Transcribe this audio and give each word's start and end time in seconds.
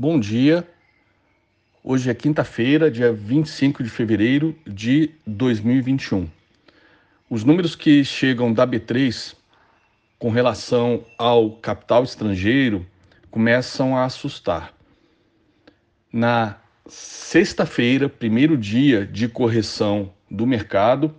Bom 0.00 0.14
dia. 0.20 0.64
Hoje 1.82 2.08
é 2.08 2.14
quinta-feira, 2.14 2.88
dia 2.88 3.12
25 3.12 3.82
de 3.82 3.90
fevereiro 3.90 4.54
de 4.64 5.10
2021. 5.26 6.28
Os 7.28 7.42
números 7.42 7.74
que 7.74 8.04
chegam 8.04 8.52
da 8.52 8.64
B3 8.64 9.34
com 10.16 10.30
relação 10.30 11.04
ao 11.18 11.50
capital 11.50 12.04
estrangeiro 12.04 12.86
começam 13.28 13.96
a 13.96 14.04
assustar. 14.04 14.72
Na 16.12 16.58
sexta-feira, 16.86 18.08
primeiro 18.08 18.56
dia 18.56 19.04
de 19.04 19.26
correção 19.26 20.12
do 20.30 20.46
mercado, 20.46 21.12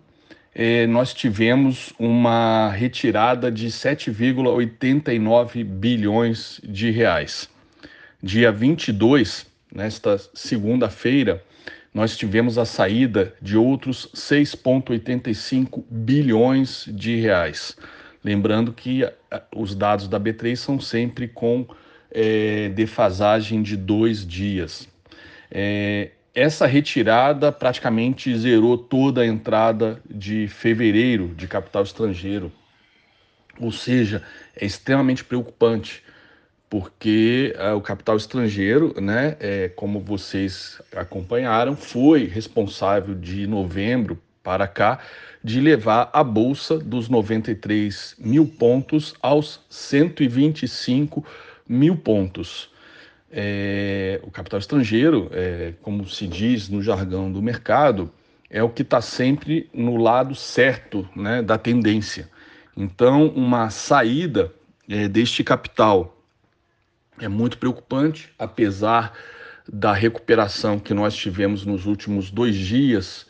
eh, 0.56 0.88
nós 0.88 1.14
tivemos 1.14 1.92
uma 2.00 2.70
retirada 2.70 3.52
de 3.52 3.68
7,89 3.68 5.66
bilhões 5.66 6.62
de 6.64 6.92
reais 6.92 7.50
dia 8.22 8.52
22, 8.52 9.48
nesta 9.74 10.18
segunda-feira, 10.34 11.44
nós 11.94 12.18
tivemos 12.18 12.58
a 12.58 12.66
saída 12.66 13.34
de 13.42 13.58
outros 13.58 14.10
6,85 14.14 15.84
bilhões 15.90 16.86
de 16.88 17.16
reais. 17.16 17.78
Lembrando 18.24 18.74
que 18.74 19.10
os 19.56 19.74
dados 19.74 20.08
da 20.08 20.20
B3 20.20 20.56
são 20.58 20.80
sempre 20.80 21.28
com 21.28 21.66
é, 22.12 22.70
defasagem 22.70 23.64
de 23.64 23.78
dois 23.78 24.28
dias. 24.28 24.88
É, 25.50 26.12
essa 26.36 26.66
retirada 26.68 27.52
praticamente 27.52 28.36
zerou 28.38 28.78
toda 28.78 29.22
a 29.22 29.26
entrada 29.26 30.02
de 30.10 30.48
fevereiro 30.48 31.34
de 31.36 31.48
capital 31.48 31.84
estrangeiro, 31.84 32.52
ou 33.60 33.72
seja, 33.72 34.22
é 34.56 34.66
extremamente 34.66 35.24
preocupante 35.24 36.04
porque 36.70 37.56
uh, 37.58 37.76
o 37.76 37.82
capital 37.82 38.16
estrangeiro, 38.16 38.94
né, 39.02 39.36
é, 39.40 39.70
como 39.70 40.00
vocês 40.00 40.80
acompanharam, 40.96 41.76
foi 41.76 42.26
responsável 42.26 43.16
de 43.16 43.48
novembro 43.48 44.22
para 44.44 44.68
cá 44.68 45.00
de 45.44 45.60
levar 45.60 46.10
a 46.14 46.24
bolsa 46.24 46.78
dos 46.78 47.10
93 47.10 48.16
mil 48.20 48.46
pontos 48.46 49.16
aos 49.22 49.62
125 49.70 51.26
mil 51.68 51.96
pontos. 51.96 52.70
É, 53.32 54.20
o 54.24 54.32
capital 54.32 54.60
estrangeiro, 54.60 55.30
é, 55.32 55.74
como 55.82 56.08
se 56.08 56.28
diz 56.28 56.70
no 56.70 56.82
jargão 56.82 57.32
do 57.32 57.42
mercado, 57.42 58.12
é 58.50 58.62
o 58.64 58.70
que 58.70 58.82
está 58.82 59.02
sempre 59.02 59.70
no 59.74 59.98
lado 59.98 60.34
certo 60.36 61.08
né, 61.16 61.42
da 61.42 61.58
tendência. 61.58 62.30
Então, 62.76 63.28
uma 63.28 63.70
saída 63.70 64.52
é, 64.88 65.08
deste 65.08 65.44
capital 65.44 66.19
é 67.20 67.28
muito 67.28 67.58
preocupante, 67.58 68.34
apesar 68.38 69.14
da 69.72 69.94
recuperação 69.94 70.80
que 70.80 70.94
nós 70.94 71.16
tivemos 71.16 71.66
nos 71.66 71.86
últimos 71.86 72.32
dois 72.32 72.56
dias, 72.56 73.28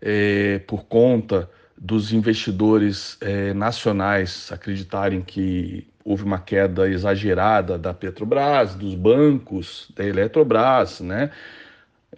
é, 0.00 0.58
por 0.60 0.84
conta 0.84 1.48
dos 1.76 2.12
investidores 2.12 3.16
é, 3.20 3.54
nacionais 3.54 4.50
acreditarem 4.52 5.22
que 5.22 5.86
houve 6.04 6.24
uma 6.24 6.38
queda 6.38 6.88
exagerada 6.88 7.78
da 7.78 7.94
Petrobras, 7.94 8.74
dos 8.74 8.94
bancos, 8.94 9.90
da 9.94 10.04
Eletrobras, 10.04 11.00
né? 11.00 11.30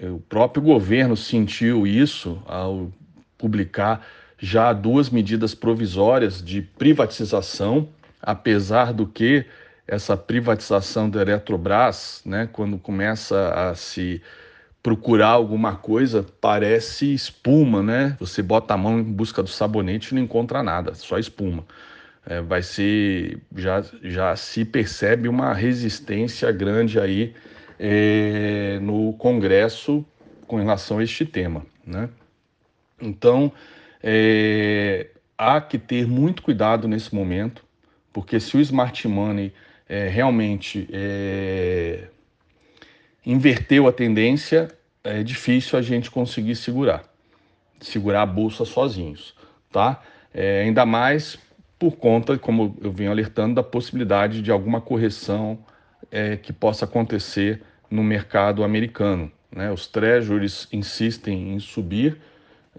O 0.00 0.20
próprio 0.20 0.62
governo 0.62 1.16
sentiu 1.16 1.86
isso 1.86 2.40
ao 2.46 2.90
publicar 3.36 4.06
já 4.38 4.72
duas 4.72 5.10
medidas 5.10 5.54
provisórias 5.54 6.42
de 6.42 6.62
privatização, 6.62 7.88
apesar 8.22 8.92
do 8.92 9.06
que 9.06 9.44
essa 9.90 10.16
privatização 10.16 11.10
da 11.10 11.20
Eletrobras, 11.20 12.22
né, 12.24 12.48
quando 12.52 12.78
começa 12.78 13.52
a 13.52 13.74
se 13.74 14.22
procurar 14.80 15.30
alguma 15.30 15.74
coisa, 15.74 16.24
parece 16.40 17.12
espuma, 17.12 17.82
né? 17.82 18.16
Você 18.20 18.40
bota 18.40 18.72
a 18.72 18.76
mão 18.76 19.00
em 19.00 19.02
busca 19.02 19.42
do 19.42 19.48
sabonete 19.48 20.12
e 20.12 20.14
não 20.14 20.22
encontra 20.22 20.62
nada, 20.62 20.94
só 20.94 21.18
espuma. 21.18 21.66
É, 22.24 22.40
vai 22.40 22.62
ser, 22.62 23.42
já, 23.56 23.84
já 24.02 24.36
se 24.36 24.64
percebe 24.64 25.28
uma 25.28 25.52
resistência 25.52 26.52
grande 26.52 27.00
aí 27.00 27.34
é, 27.76 28.78
no 28.80 29.12
Congresso 29.14 30.04
com 30.46 30.56
relação 30.56 30.98
a 30.98 31.02
este 31.02 31.26
tema, 31.26 31.66
né? 31.84 32.08
Então, 33.02 33.52
é, 34.00 35.08
há 35.36 35.60
que 35.60 35.78
ter 35.78 36.06
muito 36.06 36.42
cuidado 36.42 36.86
nesse 36.86 37.12
momento, 37.12 37.64
porque 38.12 38.38
se 38.38 38.56
o 38.56 38.60
smart 38.60 39.08
money 39.08 39.52
é, 39.90 40.06
realmente 40.06 40.88
é, 40.92 42.04
inverteu 43.26 43.88
a 43.88 43.92
tendência, 43.92 44.68
é 45.02 45.20
difícil 45.24 45.76
a 45.76 45.82
gente 45.82 46.08
conseguir 46.08 46.54
segurar, 46.54 47.02
segurar 47.80 48.22
a 48.22 48.26
bolsa 48.26 48.64
sozinhos, 48.64 49.34
tá? 49.72 50.00
É, 50.32 50.62
ainda 50.62 50.86
mais 50.86 51.36
por 51.76 51.96
conta, 51.96 52.38
como 52.38 52.76
eu 52.80 52.92
venho 52.92 53.10
alertando, 53.10 53.56
da 53.56 53.64
possibilidade 53.64 54.42
de 54.42 54.52
alguma 54.52 54.80
correção 54.80 55.58
é, 56.08 56.36
que 56.36 56.52
possa 56.52 56.84
acontecer 56.84 57.60
no 57.90 58.04
mercado 58.04 58.62
americano. 58.62 59.32
Né? 59.50 59.72
Os 59.72 59.88
treasuries 59.88 60.68
insistem 60.72 61.54
em 61.54 61.58
subir, 61.58 62.18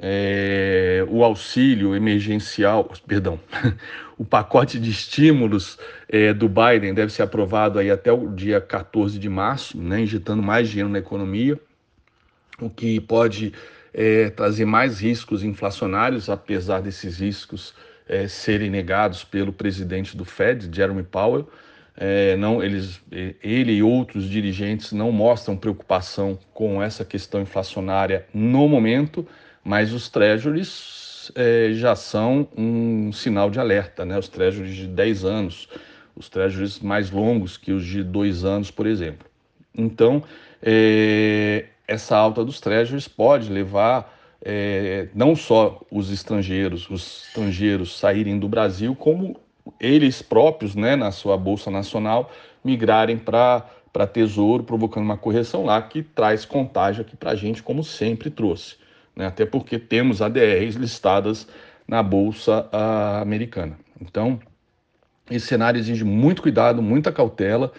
é, 0.04 1.06
o 1.08 1.24
auxílio 1.24 1.96
emergencial, 1.96 2.92
perdão, 3.06 3.40
o 4.18 4.26
pacote 4.26 4.80
de 4.80 4.90
estímulos 4.90 5.78
é, 6.10 6.34
do 6.34 6.50
Biden 6.50 6.94
deve 6.96 7.14
ser 7.14 7.22
aprovado 7.22 7.78
aí 7.78 7.92
até 7.92 8.12
o 8.12 8.28
dia 8.28 8.60
14 8.60 9.20
de 9.20 9.30
março, 9.30 9.78
né, 9.78 10.02
injetando 10.02 10.42
mais 10.42 10.70
dinheiro 10.70 10.90
na 10.90 10.98
economia, 10.98 11.60
o 12.60 12.68
que 12.68 13.00
pode 13.00 13.54
é, 13.94 14.32
trazer 14.32 14.66
mais 14.66 15.00
riscos 15.00 15.44
inflacionários, 15.44 16.30
apesar 16.30 16.82
desses 16.82 17.20
riscos 17.20 17.76
é, 18.08 18.28
serem 18.28 18.72
negados 18.72 19.24
pelo 19.24 19.54
presidente 19.54 20.18
do 20.18 20.26
Fed, 20.26 20.70
Jeremy 20.76 21.04
Powell. 21.04 21.48
É, 21.96 22.36
não, 22.38 22.64
eles, 22.64 23.02
ele 23.44 23.74
e 23.74 23.84
outros 23.84 24.28
dirigentes 24.28 24.92
não 24.94 25.12
mostram 25.12 25.58
preocupação 25.58 26.40
com 26.54 26.82
essa 26.82 27.06
questão 27.06 27.42
inflacionária 27.42 28.26
no 28.34 28.68
momento, 28.68 29.28
mas 29.64 29.94
os 29.94 30.10
treasuries 30.10 31.32
é, 31.36 31.72
já 31.74 31.96
são 31.96 32.48
um 32.58 33.12
sinal 33.12 33.50
de 33.50 33.60
alerta, 33.60 34.06
né? 34.06 34.18
Os 34.18 34.28
treasuries 34.28 34.76
de 34.76 34.88
10 34.88 35.26
anos, 35.26 35.70
os 36.16 36.30
treasuries 36.30 36.80
mais 36.80 37.12
longos 37.12 37.58
que 37.58 37.72
os 37.72 37.86
de 37.86 38.04
2 38.04 38.44
anos, 38.44 38.72
por 38.72 38.88
exemplo. 38.88 39.28
Então, 39.76 40.24
é, 40.62 41.66
essa 41.88 42.18
alta 42.18 42.44
dos 42.44 42.60
treasuries 42.60 43.08
pode 43.08 43.50
levar 43.50 44.18
é, 44.44 45.08
não 45.14 45.36
só 45.36 45.82
os 45.92 46.12
estrangeiros, 46.12 46.90
os 46.90 47.26
estrangeiros 47.28 47.98
saírem 47.98 48.40
do 48.40 48.50
Brasil, 48.50 48.96
como 48.96 49.40
eles 49.80 50.22
próprios, 50.22 50.76
né, 50.76 50.96
na 50.96 51.12
sua 51.12 51.38
bolsa 51.38 51.70
nacional, 51.70 52.32
migrarem 52.64 53.18
para 53.18 53.66
para 53.94 54.08
Tesouro, 54.08 54.64
provocando 54.64 55.04
uma 55.04 55.18
correção 55.18 55.66
lá 55.66 55.82
que 55.82 56.02
traz 56.02 56.46
contágio 56.46 57.02
aqui 57.02 57.18
para 57.18 57.32
a 57.32 57.36
gente, 57.36 57.62
como 57.62 57.84
sempre 57.84 58.30
trouxe 58.30 58.78
né? 59.16 59.26
até 59.26 59.46
porque 59.46 59.78
temos 59.78 60.22
ADRs 60.22 60.76
listadas 60.76 61.48
na 61.88 62.02
Bolsa 62.02 62.70
uh, 62.74 63.22
Americana. 63.22 63.78
Então, 64.00 64.40
esse 65.30 65.48
cenário 65.48 65.80
exige 65.80 66.04
muito 66.04 66.42
cuidado, 66.42 66.82
muita 66.82 67.12
cautela. 67.12 67.72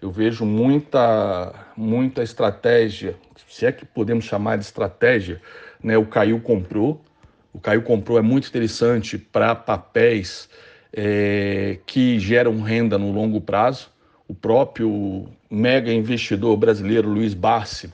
Eu 0.00 0.10
vejo 0.10 0.44
muita, 0.44 1.54
muita 1.76 2.22
estratégia, 2.22 3.16
se 3.48 3.66
é 3.66 3.72
que 3.72 3.84
podemos 3.84 4.24
chamar 4.24 4.56
de 4.56 4.64
estratégia, 4.64 5.40
né? 5.82 5.96
o 5.96 6.06
Caiu 6.06 6.40
comprou. 6.40 7.02
O 7.52 7.60
Caiu 7.60 7.82
comprou 7.82 8.18
é 8.18 8.22
muito 8.22 8.48
interessante 8.48 9.16
para 9.16 9.54
papéis 9.54 10.48
é, 10.92 11.78
que 11.86 12.18
geram 12.18 12.60
renda 12.60 12.98
no 12.98 13.12
longo 13.12 13.40
prazo. 13.40 13.90
O 14.26 14.34
próprio 14.34 15.28
mega 15.50 15.92
investidor 15.92 16.56
brasileiro 16.56 17.08
Luiz 17.08 17.34
Barsi 17.34 17.92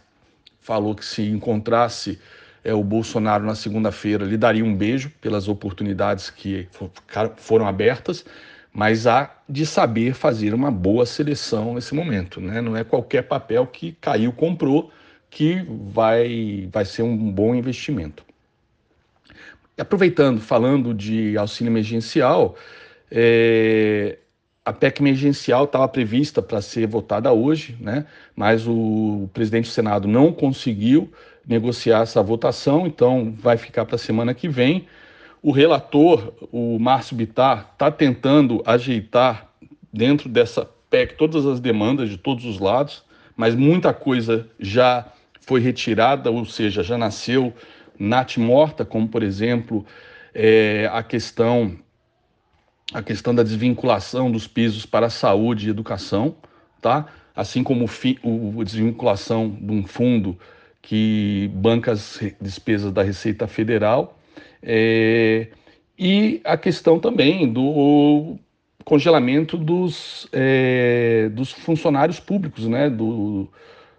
falou 0.60 0.94
que 0.94 1.04
se 1.04 1.22
encontrasse 1.22 2.20
é, 2.62 2.74
o 2.74 2.82
Bolsonaro 2.82 3.44
na 3.44 3.54
segunda-feira 3.54 4.24
lhe 4.24 4.36
daria 4.36 4.64
um 4.64 4.74
beijo 4.74 5.10
pelas 5.20 5.48
oportunidades 5.48 6.30
que 6.30 6.68
foram 7.36 7.66
abertas, 7.66 8.24
mas 8.72 9.06
há 9.06 9.34
de 9.48 9.66
saber 9.66 10.14
fazer 10.14 10.54
uma 10.54 10.70
boa 10.70 11.04
seleção 11.04 11.74
nesse 11.74 11.94
momento. 11.94 12.40
Né? 12.40 12.60
Não 12.60 12.76
é 12.76 12.84
qualquer 12.84 13.22
papel 13.22 13.66
que 13.66 13.92
caiu, 14.00 14.32
comprou, 14.32 14.92
que 15.28 15.64
vai, 15.92 16.68
vai 16.72 16.84
ser 16.84 17.02
um 17.02 17.30
bom 17.30 17.54
investimento. 17.54 18.24
Aproveitando, 19.78 20.40
falando 20.40 20.92
de 20.92 21.36
auxílio 21.38 21.70
emergencial, 21.70 22.56
é, 23.10 24.18
a 24.64 24.72
PEC 24.72 25.00
emergencial 25.00 25.64
estava 25.64 25.88
prevista 25.88 26.42
para 26.42 26.60
ser 26.60 26.86
votada 26.86 27.32
hoje, 27.32 27.76
né? 27.80 28.04
mas 28.36 28.66
o 28.66 29.28
presidente 29.32 29.66
do 29.66 29.72
Senado 29.72 30.06
não 30.06 30.32
conseguiu 30.32 31.10
negociar 31.50 32.02
essa 32.02 32.22
votação, 32.22 32.86
então 32.86 33.34
vai 33.36 33.56
ficar 33.56 33.84
para 33.84 33.96
a 33.96 33.98
semana 33.98 34.32
que 34.32 34.48
vem. 34.48 34.86
O 35.42 35.50
relator, 35.50 36.32
o 36.52 36.78
Márcio 36.78 37.16
Bittar, 37.16 37.70
está 37.72 37.90
tentando 37.90 38.62
ajeitar 38.64 39.48
dentro 39.92 40.28
dessa 40.28 40.64
PEC 40.88 41.16
todas 41.16 41.44
as 41.46 41.58
demandas 41.58 42.08
de 42.08 42.16
todos 42.16 42.44
os 42.44 42.60
lados, 42.60 43.02
mas 43.36 43.56
muita 43.56 43.92
coisa 43.92 44.48
já 44.60 45.06
foi 45.40 45.60
retirada, 45.60 46.30
ou 46.30 46.44
seja, 46.44 46.84
já 46.84 46.96
nasceu 46.96 47.52
nat 47.98 48.36
morta, 48.36 48.84
como 48.84 49.08
por 49.08 49.22
exemplo 49.24 49.84
é, 50.32 50.88
a 50.92 51.02
questão 51.02 51.76
a 52.92 53.02
questão 53.02 53.34
da 53.34 53.42
desvinculação 53.42 54.30
dos 54.30 54.46
pisos 54.46 54.84
para 54.84 55.08
saúde 55.10 55.66
e 55.66 55.70
educação, 55.70 56.34
tá? 56.80 57.06
Assim 57.34 57.62
como 57.62 57.88
o, 58.22 58.60
a 58.60 58.64
desvinculação 58.64 59.48
de 59.48 59.72
um 59.72 59.86
fundo 59.86 60.36
que 60.82 61.50
banca 61.54 61.92
as 61.92 62.20
despesas 62.40 62.92
da 62.92 63.02
Receita 63.02 63.46
Federal 63.46 64.18
é, 64.62 65.48
e 65.98 66.40
a 66.44 66.56
questão 66.56 66.98
também 66.98 67.50
do 67.52 68.38
congelamento 68.84 69.56
dos, 69.56 70.28
é, 70.32 71.28
dos 71.32 71.52
funcionários 71.52 72.18
públicos, 72.18 72.66
né? 72.66 72.88
Do, 72.88 73.48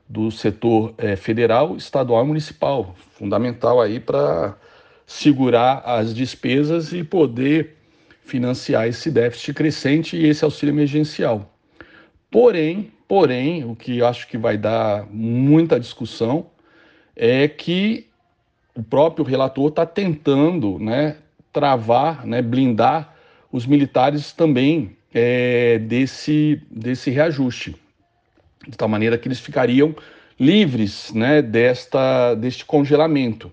do 0.09 0.29
setor 0.29 0.93
é, 0.97 1.15
federal, 1.15 1.77
estadual 1.77 2.25
e 2.25 2.27
municipal, 2.27 2.95
fundamental 3.11 3.79
aí 3.79 3.97
para 3.97 4.57
segurar 5.07 5.81
as 5.85 6.13
despesas 6.13 6.91
e 6.91 7.01
poder 7.01 7.77
financiar 8.21 8.87
esse 8.87 9.09
déficit 9.09 9.53
crescente 9.53 10.17
e 10.17 10.27
esse 10.27 10.43
auxílio 10.43 10.73
emergencial. 10.73 11.53
Porém, 12.29 12.91
porém, 13.07 13.63
o 13.63 13.73
que 13.73 14.03
acho 14.03 14.27
que 14.27 14.37
vai 14.37 14.57
dar 14.57 15.07
muita 15.09 15.79
discussão 15.79 16.47
é 17.15 17.47
que 17.47 18.07
o 18.75 18.83
próprio 18.83 19.25
relator 19.25 19.69
está 19.69 19.85
tentando, 19.85 20.79
né, 20.79 21.17
travar, 21.51 22.25
né, 22.25 22.41
blindar 22.41 23.15
os 23.51 23.65
militares 23.65 24.31
também 24.31 24.95
é, 25.13 25.77
desse, 25.79 26.61
desse 26.71 27.09
reajuste 27.09 27.75
de 28.67 28.77
tal 28.77 28.87
maneira 28.87 29.17
que 29.17 29.27
eles 29.27 29.39
ficariam 29.39 29.95
livres 30.39 31.11
né, 31.13 31.41
desta, 31.41 32.35
deste 32.35 32.65
congelamento. 32.65 33.51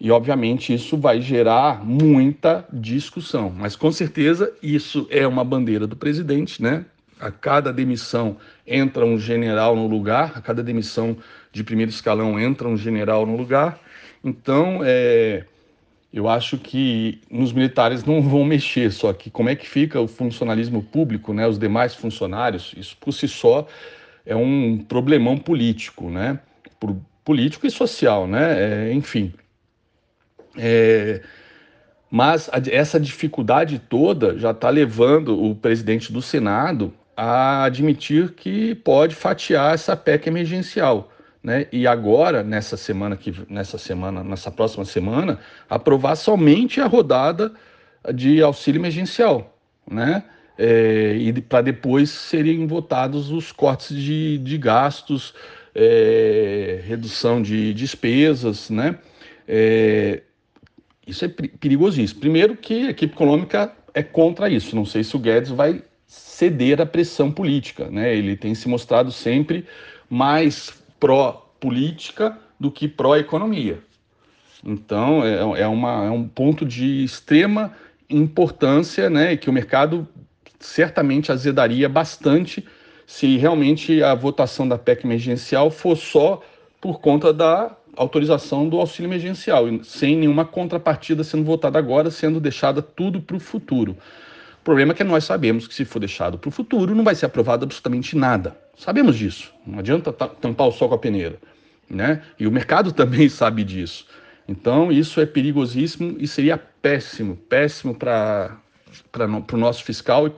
E, 0.00 0.10
obviamente, 0.10 0.74
isso 0.74 0.98
vai 0.98 1.20
gerar 1.20 1.84
muita 1.84 2.66
discussão. 2.72 3.50
Mas, 3.50 3.76
com 3.76 3.90
certeza, 3.92 4.52
isso 4.62 5.06
é 5.10 5.26
uma 5.26 5.44
bandeira 5.44 5.86
do 5.86 5.96
presidente, 5.96 6.62
né? 6.62 6.84
A 7.24 7.30
cada 7.30 7.72
demissão 7.72 8.36
entra 8.66 9.02
um 9.02 9.18
general 9.18 9.74
no 9.74 9.86
lugar, 9.86 10.32
a 10.34 10.42
cada 10.42 10.62
demissão 10.62 11.16
de 11.50 11.64
primeiro 11.64 11.90
escalão 11.90 12.38
entra 12.38 12.68
um 12.68 12.76
general 12.76 13.24
no 13.24 13.34
lugar. 13.34 13.80
Então, 14.22 14.80
é, 14.84 15.44
eu 16.12 16.28
acho 16.28 16.58
que 16.58 17.22
nos 17.30 17.50
militares 17.50 18.04
não 18.04 18.20
vão 18.20 18.44
mexer, 18.44 18.92
só 18.92 19.10
que 19.14 19.30
como 19.30 19.48
é 19.48 19.56
que 19.56 19.66
fica 19.66 19.98
o 19.98 20.06
funcionalismo 20.06 20.82
público, 20.82 21.32
né? 21.32 21.48
Os 21.48 21.58
demais 21.58 21.94
funcionários, 21.94 22.74
isso 22.76 22.94
por 23.00 23.10
si 23.12 23.26
só 23.26 23.66
é 24.26 24.36
um 24.36 24.84
problemão 24.86 25.38
político, 25.38 26.10
né? 26.10 26.38
Político 27.24 27.66
e 27.66 27.70
social, 27.70 28.26
né? 28.26 28.90
É, 28.90 28.92
enfim. 28.92 29.32
É, 30.58 31.22
mas 32.10 32.50
essa 32.70 33.00
dificuldade 33.00 33.78
toda 33.78 34.38
já 34.38 34.50
está 34.50 34.68
levando 34.68 35.42
o 35.42 35.54
presidente 35.54 36.12
do 36.12 36.20
Senado 36.20 36.92
a 37.16 37.64
admitir 37.64 38.32
que 38.32 38.74
pode 38.74 39.14
fatiar 39.14 39.74
essa 39.74 39.96
PEC 39.96 40.28
emergencial. 40.28 41.10
Né? 41.42 41.66
E 41.70 41.86
agora, 41.86 42.42
nessa 42.42 42.76
semana, 42.76 43.16
que, 43.16 43.34
nessa 43.48 43.78
semana, 43.78 44.24
nessa 44.24 44.50
próxima 44.50 44.84
semana, 44.84 45.38
aprovar 45.68 46.16
somente 46.16 46.80
a 46.80 46.86
rodada 46.86 47.52
de 48.14 48.42
auxílio 48.42 48.80
emergencial. 48.80 49.56
Né? 49.90 50.24
é, 50.58 51.16
e 51.16 51.32
para 51.40 51.62
depois 51.62 52.10
serem 52.10 52.66
votados 52.66 53.30
os 53.30 53.52
cortes 53.52 53.96
de, 53.96 54.38
de 54.38 54.58
gastos, 54.58 55.34
é, 55.74 56.80
redução 56.84 57.42
de 57.42 57.74
despesas, 57.74 58.70
né? 58.70 58.98
É, 59.46 60.22
isso 61.06 61.24
é 61.24 61.28
perigosíssimo. 61.28 62.20
Primeiro 62.20 62.56
que 62.56 62.86
a 62.86 62.90
equipe 62.90 63.12
econômica 63.12 63.72
é 63.92 64.02
contra 64.02 64.48
isso. 64.48 64.74
Não 64.74 64.86
sei 64.86 65.04
se 65.04 65.14
o 65.16 65.18
Guedes 65.18 65.50
vai 65.50 65.82
ceder 66.14 66.80
à 66.80 66.86
pressão 66.86 67.30
política, 67.30 67.88
né? 67.90 68.16
Ele 68.16 68.36
tem 68.36 68.54
se 68.54 68.68
mostrado 68.68 69.10
sempre 69.12 69.66
mais 70.08 70.72
pró-política 70.98 72.38
do 72.58 72.70
que 72.70 72.88
pró-economia. 72.88 73.82
Então, 74.64 75.24
é, 75.24 75.60
é, 75.60 75.66
uma, 75.66 76.06
é 76.06 76.10
um 76.10 76.26
ponto 76.26 76.64
de 76.64 77.04
extrema 77.04 77.72
importância, 78.08 79.10
né, 79.10 79.36
que 79.36 79.50
o 79.50 79.52
mercado 79.52 80.08
certamente 80.58 81.30
azedaria 81.30 81.88
bastante 81.88 82.64
se 83.06 83.36
realmente 83.36 84.02
a 84.02 84.14
votação 84.14 84.66
da 84.66 84.78
PEC 84.78 85.04
emergencial 85.04 85.70
for 85.70 85.96
só 85.96 86.42
por 86.80 87.00
conta 87.00 87.32
da 87.32 87.76
autorização 87.96 88.68
do 88.68 88.78
auxílio 88.78 89.08
emergencial, 89.08 89.66
sem 89.82 90.16
nenhuma 90.16 90.44
contrapartida 90.44 91.22
sendo 91.22 91.44
votada 91.44 91.78
agora, 91.78 92.10
sendo 92.10 92.40
deixada 92.40 92.80
tudo 92.80 93.20
para 93.20 93.36
o 93.36 93.40
futuro. 93.40 93.96
O 94.64 94.72
problema 94.72 94.92
é 94.92 94.94
que 94.94 95.04
nós 95.04 95.24
sabemos 95.24 95.68
que 95.68 95.74
se 95.74 95.84
for 95.84 95.98
deixado 95.98 96.38
para 96.38 96.48
o 96.48 96.50
futuro, 96.50 96.94
não 96.94 97.04
vai 97.04 97.14
ser 97.14 97.26
aprovado 97.26 97.66
absolutamente 97.66 98.16
nada. 98.16 98.56
Sabemos 98.78 99.14
disso. 99.14 99.52
Não 99.66 99.78
adianta 99.78 100.10
tampar 100.10 100.68
o 100.68 100.72
sol 100.72 100.88
com 100.88 100.94
a 100.94 100.98
peneira. 100.98 101.38
Né? 101.88 102.22
E 102.40 102.46
o 102.46 102.50
mercado 102.50 102.90
também 102.96 103.28
sabe 103.28 103.62
disso. 103.62 104.06
Então, 104.48 104.90
isso 104.90 105.20
é 105.20 105.26
perigosíssimo 105.26 106.16
e 106.18 106.26
seria 106.26 106.56
péssimo, 106.56 107.36
péssimo 107.36 107.94
para 107.94 108.58
o 109.52 109.56
nosso 109.58 109.84
fiscal 109.84 110.26
e 110.26 110.30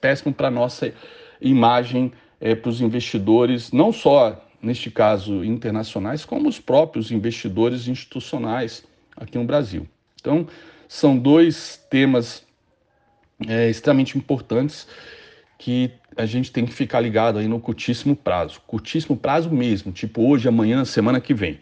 péssimo 0.00 0.32
para 0.32 0.46
a 0.46 0.52
nossa 0.52 0.94
imagem 1.40 2.12
é, 2.40 2.54
para 2.54 2.70
os 2.70 2.80
investidores, 2.80 3.72
não 3.72 3.92
só 3.92 4.40
neste 4.62 4.88
caso 4.88 5.44
internacionais, 5.44 6.24
como 6.24 6.48
os 6.48 6.60
próprios 6.60 7.10
investidores 7.10 7.88
institucionais 7.88 8.84
aqui 9.16 9.36
no 9.36 9.44
Brasil. 9.44 9.84
Então, 10.20 10.46
são 10.86 11.18
dois 11.18 11.84
temas 11.90 12.43
é, 13.46 13.68
extremamente 13.68 14.16
importantes 14.16 14.86
que 15.58 15.90
a 16.16 16.26
gente 16.26 16.52
tem 16.52 16.64
que 16.66 16.72
ficar 16.72 17.00
ligado 17.00 17.38
aí 17.38 17.48
no 17.48 17.58
curtíssimo 17.58 18.14
prazo. 18.14 18.60
Curtíssimo 18.66 19.16
prazo 19.16 19.50
mesmo, 19.50 19.92
tipo 19.92 20.28
hoje, 20.28 20.48
amanhã, 20.48 20.84
semana 20.84 21.20
que 21.20 21.34
vem, 21.34 21.58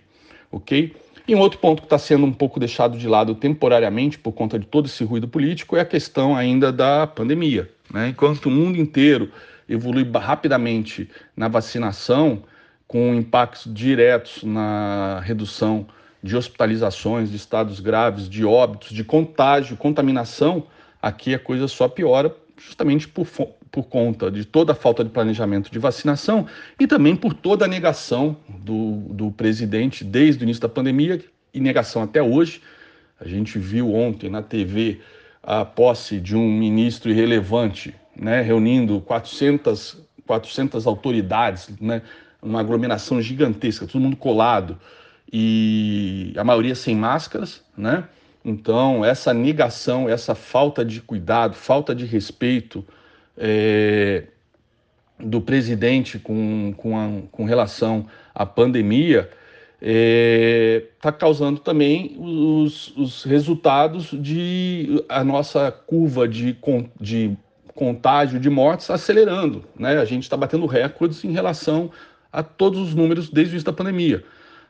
ok? 0.51 0.95
E 1.27 1.35
um 1.35 1.39
outro 1.39 1.59
ponto 1.59 1.81
que 1.81 1.87
está 1.87 1.99
sendo 1.99 2.27
um 2.27 2.33
pouco 2.33 2.59
deixado 2.59 2.99
de 2.99 3.07
lado 3.07 3.35
temporariamente 3.35 4.19
por 4.19 4.33
conta 4.33 4.59
de 4.59 4.67
todo 4.67 4.87
esse 4.87 5.05
ruído 5.05 5.29
político 5.29 5.77
é 5.77 5.81
a 5.81 5.85
questão 5.85 6.35
ainda 6.35 6.73
da 6.73 7.07
pandemia. 7.07 7.71
Né? 7.93 8.09
Enquanto 8.09 8.47
o 8.47 8.51
mundo 8.51 8.77
inteiro 8.77 9.31
evolui 9.69 10.09
rapidamente 10.13 11.09
na 11.37 11.47
vacinação, 11.47 12.43
com 12.89 13.15
impactos 13.15 13.73
diretos 13.73 14.43
na 14.43 15.21
redução 15.25 15.87
de 16.23 16.37
hospitalizações, 16.37 17.31
de 17.31 17.37
estados 17.37 17.81
graves, 17.81 18.29
de 18.29 18.45
óbitos, 18.45 18.91
de 18.91 19.03
contágio, 19.03 19.77
contaminação, 19.77 20.67
aqui 21.03 21.35
a 21.35 21.39
coisa 21.39 21.67
só 21.67 21.89
piora 21.89 22.35
justamente 22.57 23.09
por, 23.09 23.27
por 23.71 23.85
conta 23.85 24.31
de 24.31 24.45
toda 24.45 24.73
a 24.73 24.75
falta 24.75 25.03
de 25.03 25.11
planejamento 25.11 25.71
de 25.71 25.79
vacinação 25.79 26.47
e 26.79 26.87
também 26.87 27.17
por 27.17 27.35
toda 27.35 27.65
a 27.65 27.69
negação 27.69 28.37
do, 28.49 29.01
do 29.11 29.33
presidente 29.33 30.05
desde 30.05 30.43
o 30.43 30.45
início 30.45 30.63
da 30.63 30.69
pandemia 30.69 31.21
e 31.53 31.61
negação 31.61 32.03
até 32.03 32.23
hoje. 32.23 32.63
A 33.19 33.27
gente 33.27 33.59
viu 33.59 33.93
ontem 33.93 34.31
na 34.31 34.43
TV 34.43 35.01
a 35.43 35.65
posse 35.65 36.21
de 36.21 36.37
um 36.37 36.49
ministro 36.49 37.11
irrelevante, 37.11 37.95
né, 38.15 38.41
reunindo 38.43 39.01
400, 39.01 39.99
400 40.25 40.87
autoridades, 40.87 41.69
né, 41.81 42.03
uma 42.41 42.61
aglomeração 42.61 43.21
gigantesca, 43.21 43.87
todo 43.87 44.01
mundo 44.01 44.17
colado 44.17 44.79
e 45.33 46.33
a 46.37 46.45
maioria 46.45 46.75
sem 46.75 46.95
máscaras, 46.95 47.63
né? 47.77 48.05
Então, 48.45 49.05
essa 49.05 49.33
negação, 49.33 50.09
essa 50.09 50.35
falta 50.35 50.85
de 50.85 51.01
cuidado, 51.01 51.55
falta 51.55 51.95
de 51.95 52.05
respeito 52.05 52.85
é, 53.37 54.25
do 55.19 55.41
presidente 55.41 56.19
com, 56.19 56.75
com, 56.77 56.99
a, 56.99 57.09
com 57.31 57.45
relação 57.45 58.07
à 58.35 58.45
pandemia 58.45 59.31
está 59.81 59.91
é, 59.91 60.85
tá 61.01 61.11
causando 61.11 61.59
também 61.59 62.17
os, 62.19 62.97
os 62.97 63.25
resultados 63.25 64.11
de 64.13 65.05
a 65.09 65.25
nossa 65.25 65.73
curva 65.73 66.29
de, 66.29 66.57
de 67.01 67.37
contágio 67.75 68.39
de 68.39 68.49
mortes 68.49 68.89
acelerando. 68.91 69.65
Né? 69.77 69.99
A 69.99 70.05
gente 70.05 70.23
está 70.23 70.37
batendo 70.37 70.67
recordes 70.67 71.25
em 71.25 71.33
relação 71.33 71.91
a 72.33 72.45
todos 72.45 72.79
os 72.79 72.95
números 72.95 73.29
desde 73.29 73.53
o 73.53 73.55
início 73.55 73.67
da 73.67 73.77
pandemia. 73.77 74.23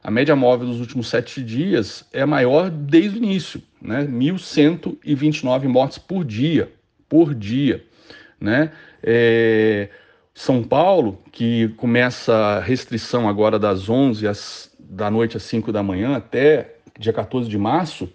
A 0.02 0.10
média 0.10 0.34
móvel 0.34 0.66
dos 0.66 0.80
últimos 0.80 1.08
sete 1.08 1.42
dias 1.42 2.04
é 2.12 2.26
maior 2.26 2.70
desde 2.70 3.18
o 3.18 3.22
início, 3.22 3.62
né? 3.80 4.04
1.129 4.04 5.68
mortes 5.68 5.98
por 5.98 6.24
dia, 6.24 6.72
por 7.08 7.34
dia, 7.34 7.84
né? 8.40 8.72
É... 9.02 9.88
São 10.34 10.62
Paulo, 10.64 11.22
que 11.30 11.68
começa 11.76 12.34
a 12.34 12.60
restrição 12.60 13.28
agora 13.28 13.58
das 13.58 13.88
11 13.88 14.26
às, 14.26 14.74
da 14.78 15.10
noite 15.10 15.36
às 15.36 15.42
5 15.44 15.70
da 15.70 15.82
manhã 15.82 16.16
até 16.16 16.76
dia 16.98 17.12
14 17.12 17.48
de 17.48 17.58
março, 17.58 18.10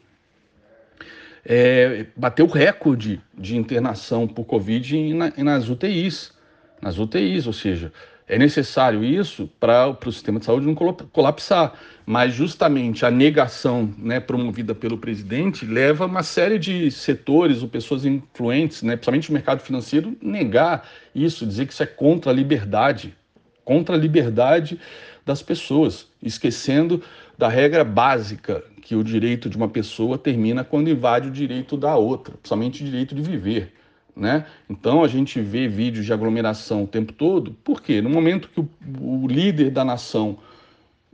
é, 1.46 2.08
bateu 2.16 2.46
recorde 2.48 3.22
de 3.38 3.56
internação 3.56 4.28
por 4.28 4.46
Covid 4.46 5.14
na, 5.14 5.32
nas 5.38 5.70
UTIs. 5.70 6.34
Nas 6.82 6.98
UTIs, 6.98 7.48
ou 7.48 7.54
seja, 7.54 7.94
É 8.30 8.38
necessário 8.38 9.06
isso 9.06 9.50
para 9.58 9.98
o 10.06 10.12
sistema 10.12 10.38
de 10.38 10.46
saúde 10.46 10.66
não 10.66 10.76
colapsar, 10.76 11.74
mas 12.06 12.34
justamente 12.34 13.06
a 13.06 13.12
negação 13.12 13.90
né, 13.98 14.20
promovida 14.20 14.76
pelo 14.76 14.98
presidente 14.98 15.66
leva 15.66 16.06
uma 16.06 16.24
série 16.24 16.60
de 16.60 16.92
setores 16.92 17.62
ou 17.62 17.70
pessoas 17.70 18.06
influentes, 18.06 18.84
né, 18.84 18.98
principalmente 18.98 19.30
o 19.30 19.34
mercado 19.34 19.62
financeiro, 19.62 20.18
negar 20.22 20.86
isso, 21.16 21.46
dizer 21.46 21.68
que 21.68 21.74
isso 21.74 21.84
é 21.84 21.86
contra 21.86 22.30
a 22.30 22.34
liberdade, 22.34 23.16
contra 23.64 23.96
a 23.96 23.98
liberdade 23.98 24.78
das 25.26 25.42
pessoas, 25.42 26.08
esquecendo 26.22 27.02
da 27.38 27.48
regra 27.48 27.86
básica 27.86 28.62
que 28.82 28.94
o 28.94 29.04
direito 29.04 29.50
de 29.50 29.56
uma 29.56 29.70
pessoa 29.70 30.18
termina 30.18 30.66
quando 30.66 30.90
invade 30.90 31.30
o 31.30 31.32
direito 31.32 31.78
da 31.78 31.96
outra, 31.96 32.34
principalmente 32.34 32.82
o 32.82 32.86
direito 32.86 33.16
de 33.16 33.22
viver. 33.22 33.77
Né? 34.18 34.46
Então 34.68 35.04
a 35.04 35.08
gente 35.08 35.40
vê 35.40 35.68
vídeos 35.68 36.04
de 36.04 36.12
aglomeração 36.12 36.84
o 36.84 36.88
tempo 36.88 37.14
todo, 37.14 37.54
por 37.64 37.82
quê? 37.84 38.02
No 38.02 38.10
momento 38.10 38.50
que 38.50 38.60
o, 38.60 38.68
o 39.00 39.28
líder 39.28 39.70
da 39.70 39.86
nação 39.86 40.40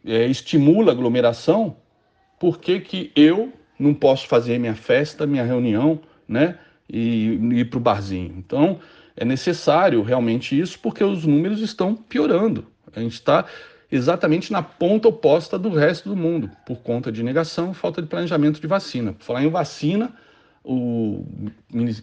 é, 0.05 0.25
estimula 0.25 0.91
a 0.91 0.95
aglomeração, 0.95 1.75
por 2.39 2.59
que, 2.59 2.79
que 2.79 3.11
eu 3.13 3.51
não 3.77 3.93
posso 3.93 4.25
fazer 4.25 4.57
minha 4.57 4.73
festa, 4.73 5.27
minha 5.27 5.43
reunião, 5.43 5.99
né? 6.25 6.57
E, 6.89 7.37
e 7.41 7.59
ir 7.59 7.65
para 7.65 7.77
o 7.77 7.81
barzinho? 7.81 8.35
Então 8.37 8.79
é 9.17 9.25
necessário 9.25 10.01
realmente 10.01 10.57
isso, 10.57 10.79
porque 10.79 11.03
os 11.03 11.25
números 11.25 11.59
estão 11.59 11.95
piorando. 11.95 12.65
A 12.95 13.01
gente 13.01 13.13
está 13.13 13.45
exatamente 13.91 14.51
na 14.51 14.63
ponta 14.63 15.09
oposta 15.09 15.59
do 15.59 15.69
resto 15.69 16.07
do 16.07 16.15
mundo, 16.15 16.49
por 16.65 16.77
conta 16.77 17.11
de 17.11 17.21
negação, 17.21 17.73
falta 17.73 18.01
de 18.01 18.07
planejamento 18.07 18.61
de 18.61 18.67
vacina. 18.67 19.11
Por 19.11 19.23
falar 19.23 19.43
em 19.43 19.49
vacina, 19.49 20.13
o, 20.63 21.25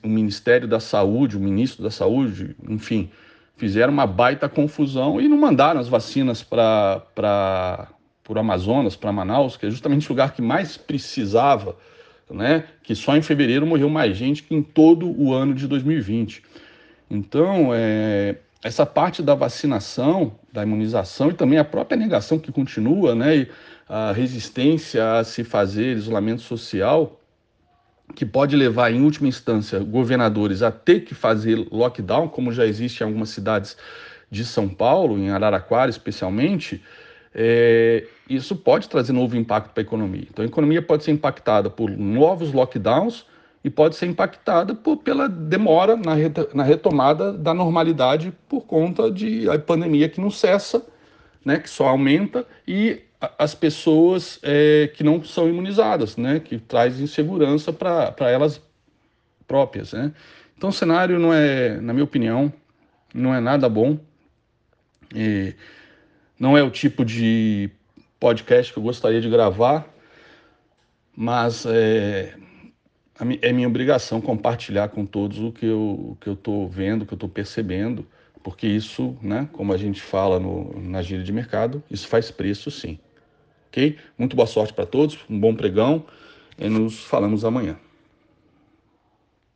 o 0.03 0.09
Ministério 0.09 0.69
da 0.69 0.79
Saúde, 0.79 1.37
o 1.37 1.41
ministro 1.41 1.83
da 1.83 1.91
Saúde, 1.91 2.55
enfim, 2.69 3.11
fizeram 3.57 3.93
uma 3.93 4.07
baita 4.07 4.49
confusão 4.49 5.21
e 5.21 5.29
não 5.29 5.39
mandaram 5.39 5.81
as 5.81 5.89
vacinas 5.89 6.43
para 6.43 7.89
o 8.29 8.39
Amazonas, 8.39 8.97
para 8.97 9.13
Manaus, 9.13 9.57
que 9.57 9.67
é 9.67 9.71
justamente 9.71 10.09
o 10.09 10.13
lugar 10.13 10.33
que 10.35 10.43
mais 10.43 10.77
precisava, 10.77 11.77
né? 12.31 12.65
Que 12.83 12.95
só 12.95 13.17
em 13.17 13.23
fevereiro 13.23 13.67
morreu 13.67 13.89
mais 13.89 14.17
gente 14.17 14.43
que 14.43 14.55
em 14.55 14.63
todo 14.63 15.11
o 15.21 15.33
ano 15.33 15.55
de 15.55 15.67
2020. 15.67 16.43
Então, 17.11 17.71
é, 17.75 18.37
essa 18.63 18.87
parte 18.87 19.23
da 19.23 19.35
vacinação, 19.35 20.33
da 20.53 20.63
imunização 20.63 21.31
e 21.31 21.35
também 21.35 21.59
a 21.59 21.65
própria 21.65 21.97
negação 21.99 22.39
que 22.39 22.53
continua, 22.53 23.15
né? 23.15 23.37
E 23.39 23.49
a 23.89 24.13
resistência 24.13 25.19
a 25.19 25.25
se 25.25 25.43
fazer 25.43 25.97
isolamento 25.97 26.43
social 26.43 27.20
que 28.15 28.27
pode 28.27 28.57
levar, 28.57 28.93
em 28.93 29.03
última 29.03 29.29
instância, 29.29 29.79
governadores 29.81 30.63
a 30.63 30.71
ter 30.71 31.01
que 31.01 31.15
fazer 31.15 31.67
lockdown, 31.71 32.29
como 32.29 32.53
já 32.53 32.67
existe 32.67 33.01
em 33.01 33.07
algumas 33.07 33.31
cidades 33.31 33.77
de 34.31 34.45
São 34.45 34.69
Paulo, 34.69 35.19
em 35.19 35.31
Araraquara 35.31 35.91
especialmente, 35.91 36.83
é, 37.35 38.07
isso 38.29 38.57
pode 38.57 38.89
trazer 38.89 39.13
novo 39.13 39.37
impacto 39.37 39.73
para 39.73 39.83
a 39.83 39.87
economia. 39.87 40.27
Então, 40.31 40.45
a 40.45 40.49
economia 40.49 40.83
pode 40.83 41.05
ser 41.05 41.13
impactada 41.13 41.71
por 41.71 41.91
novos 41.91 42.53
lockdowns 42.53 43.27
e 43.63 43.71
pode 43.71 43.97
ser 43.97 44.07
impactada 44.07 44.75
por, 44.75 44.99
pela 44.99 45.29
demora 45.29 45.97
na, 45.97 46.15
na 46.55 46.63
retomada 46.63 47.33
da 47.33 47.53
normalidade 47.53 48.33
por 48.49 48.63
conta 48.63 49.11
de 49.11 49.49
a 49.49 49.59
pandemia 49.59 50.09
que 50.09 50.21
não 50.21 50.31
cessa, 50.31 50.85
né, 51.45 51.59
que 51.59 51.71
só 51.71 51.89
aumenta, 51.89 52.47
e 52.67 53.03
as 53.39 53.55
pessoas 53.55 54.39
é, 54.43 54.91
que 54.95 55.05
não 55.05 55.23
são 55.23 55.49
imunizadas, 55.49 56.17
né, 56.17 56.41
que 56.41 56.59
traz 56.59 56.99
insegurança 56.99 57.73
para 57.73 58.31
elas 58.31 58.61
próprias, 59.47 59.93
né. 59.93 60.13
Então 60.57 60.71
o 60.71 60.73
cenário 60.73 61.19
não 61.19 61.33
é, 61.33 61.81
na 61.81 61.93
minha 61.93 62.05
opinião, 62.05 62.53
não 63.15 63.35
é 63.35 63.41
nada 63.41 63.69
bom. 63.69 63.99
E 65.15 65.55
não 66.39 66.57
é 66.57 66.63
o 66.63 66.71
tipo 66.71 67.05
de 67.05 67.71
podcast 68.19 68.73
que 68.73 68.79
eu 68.79 68.83
gostaria 68.83 69.21
de 69.21 69.29
gravar, 69.29 69.87
mas 71.17 71.67
é, 71.67 72.35
é 73.43 73.53
minha 73.53 73.69
obrigação 73.69 74.21
compartilhar 74.21 74.89
com 74.89 75.05
todos 75.05 75.39
o 75.39 75.51
que 75.51 75.67
eu 75.67 76.17
estou 76.27 76.69
vendo, 76.69 77.03
o 77.03 77.07
que 77.07 77.13
eu 77.13 77.17
estou 77.17 77.29
percebendo, 77.29 78.07
porque 78.43 78.67
isso, 78.67 79.17
né, 79.21 79.49
como 79.53 79.73
a 79.73 79.77
gente 79.77 80.01
fala 80.01 80.39
no, 80.39 80.79
na 80.81 81.03
gíria 81.03 81.25
de 81.25 81.33
mercado, 81.33 81.83
isso 81.91 82.07
faz 82.07 82.31
preço 82.31 82.71
sim 82.71 82.99
ok? 83.71 83.97
Muito 84.19 84.37
boa 84.37 84.47
sorte 84.47 84.73
para 84.75 84.85
todos, 84.85 85.19
um 85.29 85.39
bom 85.39 85.55
pregão 85.55 86.05
e 86.59 86.69
nos 86.69 87.05
falamos 87.05 87.45
amanhã. 87.45 87.79